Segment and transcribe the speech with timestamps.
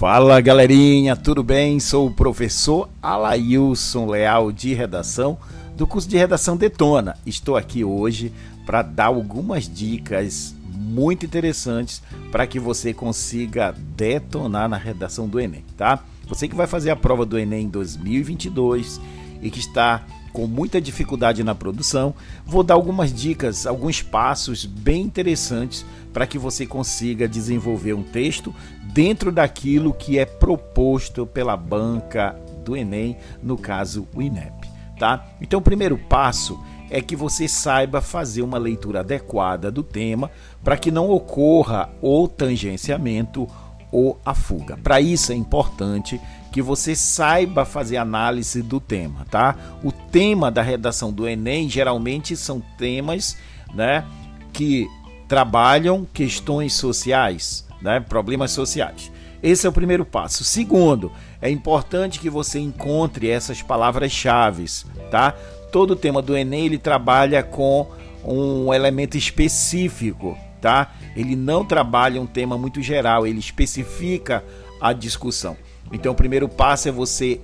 [0.00, 1.78] Fala galerinha, tudo bem?
[1.78, 5.36] Sou o professor Alailson Leal de Redação
[5.76, 7.18] do curso de Redação Detona.
[7.26, 8.32] Estou aqui hoje
[8.64, 15.66] para dar algumas dicas muito interessantes para que você consiga detonar na redação do Enem,
[15.76, 16.02] tá?
[16.26, 18.98] Você que vai fazer a prova do Enem 2022
[19.42, 22.14] e que está com muita dificuldade na produção,
[22.46, 28.54] vou dar algumas dicas, alguns passos bem interessantes para que você consiga desenvolver um texto
[28.92, 35.26] dentro daquilo que é proposto pela banca do Enem, no caso o INEP, tá?
[35.40, 36.58] Então, o primeiro passo
[36.90, 40.30] é que você saiba fazer uma leitura adequada do tema
[40.62, 43.46] para que não ocorra o tangenciamento
[43.92, 44.76] ou a fuga.
[44.76, 46.20] Para isso é importante
[46.52, 49.56] que você saiba fazer análise do tema, tá?
[49.84, 53.36] O tema da redação do Enem geralmente são temas,
[53.72, 54.04] né,
[54.52, 54.88] que
[55.28, 59.10] trabalham questões sociais, né, problemas sociais.
[59.42, 60.44] Esse é o primeiro passo.
[60.44, 64.66] Segundo, é importante que você encontre essas palavras-chave,
[65.10, 65.34] tá?
[65.72, 67.86] Todo o tema do Enem ele trabalha com
[68.22, 70.92] um elemento específico, tá?
[71.16, 74.44] Ele não trabalha um tema muito geral, ele especifica
[74.80, 75.56] a discussão.
[75.92, 77.40] Então, o primeiro passo é você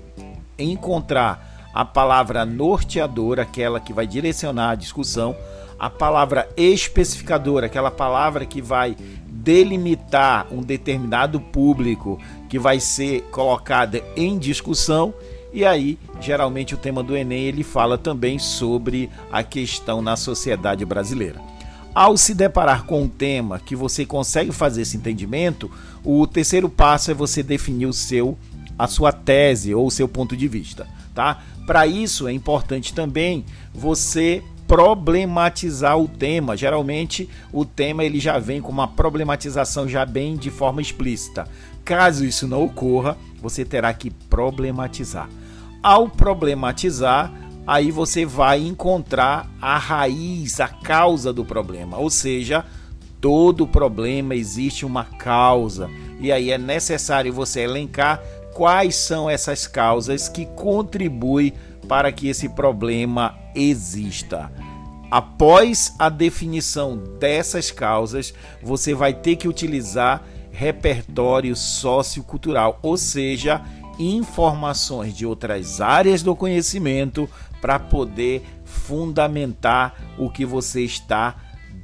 [0.58, 5.36] encontrar a palavra norteadora, aquela que vai direcionar a discussão,
[5.78, 8.96] a palavra especificadora, aquela palavra que vai
[9.46, 15.14] delimitar um determinado público que vai ser colocada em discussão.
[15.54, 20.84] E aí, geralmente o tema do Enem ele fala também sobre a questão na sociedade
[20.84, 21.40] brasileira.
[21.94, 25.70] Ao se deparar com um tema que você consegue fazer esse entendimento,
[26.04, 28.36] o terceiro passo é você definir o seu
[28.78, 31.40] a sua tese ou o seu ponto de vista, tá?
[31.66, 36.56] Para isso é importante também você problematizar o tema.
[36.56, 41.48] Geralmente o tema ele já vem com uma problematização já bem de forma explícita.
[41.84, 45.28] Caso isso não ocorra, você terá que problematizar.
[45.82, 47.32] Ao problematizar,
[47.66, 51.96] aí você vai encontrar a raiz, a causa do problema.
[51.96, 52.64] Ou seja,
[53.20, 55.88] todo problema existe uma causa.
[56.18, 58.20] E aí é necessário você elencar
[58.52, 61.52] quais são essas causas que contribuem
[61.88, 64.50] para que esse problema exista.
[65.10, 73.62] Após a definição dessas causas, você vai ter que utilizar repertório sociocultural, ou seja,
[73.98, 77.28] informações de outras áreas do conhecimento
[77.60, 81.36] para poder fundamentar o que você está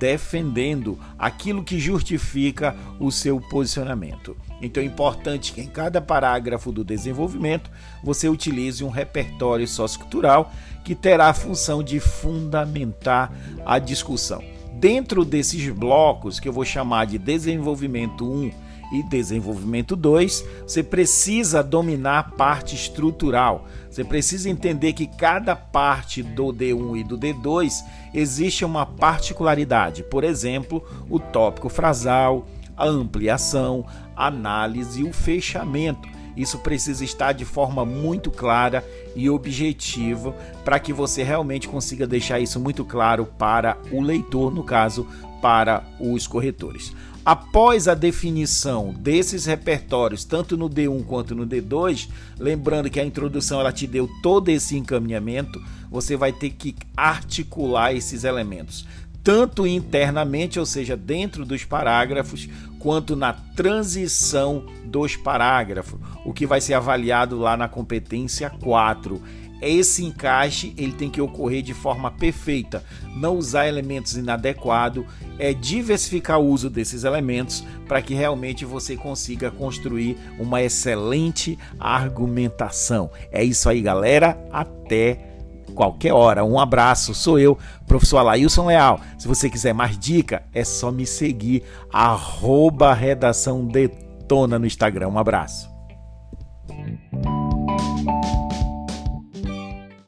[0.02, 4.36] defendendo, aquilo que justifica o seu posicionamento.
[4.60, 7.70] Então é importante que em cada parágrafo do desenvolvimento
[8.02, 10.52] você utilize um repertório sociocultural
[10.84, 13.32] que terá a função de fundamentar
[13.64, 14.42] a discussão.
[14.74, 18.50] Dentro desses blocos que eu vou chamar de desenvolvimento 1
[18.92, 23.66] e desenvolvimento 2, você precisa dominar a parte estrutural.
[23.90, 27.72] Você precisa entender que cada parte do D1 e do D2
[28.12, 30.02] existe uma particularidade.
[30.04, 36.08] Por exemplo, o tópico frasal, a ampliação, a análise e o fechamento.
[36.36, 38.84] Isso precisa estar de forma muito clara
[39.14, 40.34] e objetiva
[40.64, 45.06] para que você realmente consiga deixar isso muito claro para o leitor, no caso,
[45.40, 46.92] para os corretores.
[47.24, 53.60] Após a definição desses repertórios, tanto no D1 quanto no D2, lembrando que a introdução
[53.60, 58.84] ela te deu todo esse encaminhamento, você vai ter que articular esses elementos,
[59.22, 66.60] tanto internamente, ou seja, dentro dos parágrafos, quanto na transição dos parágrafos, o que vai
[66.60, 69.22] ser avaliado lá na competência 4
[69.62, 72.84] esse encaixe ele tem que ocorrer de forma perfeita,
[73.14, 75.04] não usar elementos inadequados,
[75.38, 83.08] é diversificar o uso desses elementos para que realmente você consiga construir uma excelente argumentação.
[83.30, 84.36] É isso aí, galera.
[84.50, 85.31] Até
[85.74, 86.44] qualquer hora.
[86.44, 87.56] Um abraço, sou eu,
[87.86, 89.00] professor Alailson Leal.
[89.18, 95.08] Se você quiser mais dica, é só me seguir, arroba redação detona no Instagram.
[95.08, 95.71] Um abraço.